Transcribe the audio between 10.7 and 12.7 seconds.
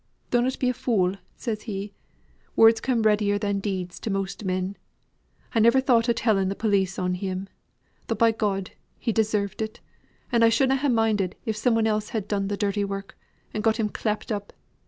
ha' minded if some one else had done the